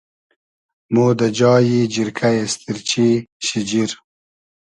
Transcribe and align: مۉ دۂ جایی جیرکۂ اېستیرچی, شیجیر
مۉ 0.93 1.11
دۂ 1.19 1.27
جایی 1.37 1.79
جیرکۂ 1.93 2.29
اېستیرچی, 2.37 3.07
شیجیر 3.45 3.91